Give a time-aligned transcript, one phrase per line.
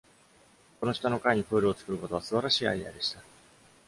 [0.79, 3.21] この下の階にプールを作ることは素晴らしいアイデアでした。